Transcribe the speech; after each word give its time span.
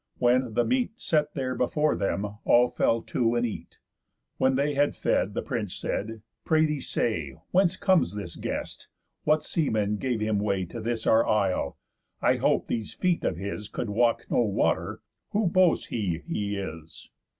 When, 0.17 0.55
the 0.55 0.65
meat 0.65 0.99
Set 0.99 1.35
there 1.35 1.53
before 1.53 1.95
them, 1.95 2.25
all 2.43 2.69
fell 2.71 3.03
to, 3.03 3.35
and 3.35 3.45
eat. 3.45 3.77
When 4.37 4.55
they 4.55 4.73
had 4.73 4.95
fed, 4.95 5.35
the 5.35 5.43
prince 5.43 5.75
said: 5.75 6.23
"Pray 6.43 6.65
thee 6.65 6.81
say, 6.81 7.35
Whence 7.51 7.77
comes 7.77 8.15
this 8.15 8.35
guest? 8.35 8.87
What 9.25 9.43
seaman 9.43 9.97
gave 9.97 10.19
him 10.19 10.39
way 10.39 10.65
To 10.65 10.81
this 10.81 11.05
our 11.05 11.27
isle? 11.29 11.77
I 12.19 12.37
hope 12.37 12.65
these 12.65 12.95
feet 12.95 13.23
of 13.23 13.37
his 13.37 13.69
Could 13.69 13.91
walk 13.91 14.25
no 14.31 14.39
water. 14.39 15.01
Who 15.33 15.45
boasts 15.45 15.85
he 15.85 16.23
he 16.25 16.55
is?" 16.57 17.11